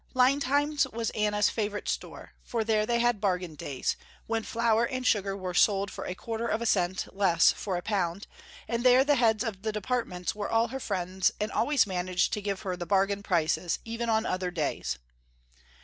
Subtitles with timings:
[0.15, 5.37] Lindheims was Anna's favorite store, for there they had bargain days, when flour and sugar
[5.37, 8.25] were sold for a quarter of a cent less for a pound,
[8.67, 12.41] and there the heads of the departments were all her friends and always managed to
[12.41, 14.97] give her the bargain prices, even on other days.